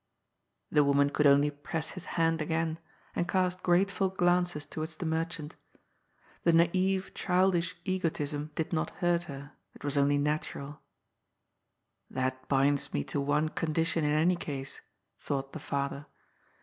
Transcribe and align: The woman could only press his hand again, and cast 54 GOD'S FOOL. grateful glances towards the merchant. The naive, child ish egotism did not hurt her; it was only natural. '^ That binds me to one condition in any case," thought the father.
The 0.71 0.83
woman 0.83 1.11
could 1.11 1.27
only 1.27 1.51
press 1.51 1.91
his 1.91 2.05
hand 2.17 2.41
again, 2.41 2.79
and 3.15 3.27
cast 3.27 3.59
54 3.59 3.59
GOD'S 3.59 3.59
FOOL. 3.61 3.65
grateful 3.65 4.09
glances 4.09 4.65
towards 4.65 4.95
the 4.95 5.05
merchant. 5.05 5.55
The 6.43 6.53
naive, 6.53 7.13
child 7.13 7.53
ish 7.53 7.75
egotism 7.85 8.49
did 8.55 8.73
not 8.73 8.89
hurt 9.05 9.25
her; 9.25 9.51
it 9.75 9.83
was 9.83 9.99
only 9.99 10.17
natural. 10.17 10.71
'^ 10.71 10.77
That 12.09 12.49
binds 12.49 12.95
me 12.95 13.03
to 13.13 13.21
one 13.21 13.49
condition 13.49 14.03
in 14.03 14.13
any 14.15 14.35
case," 14.37 14.81
thought 15.19 15.53
the 15.53 15.59
father. 15.59 16.07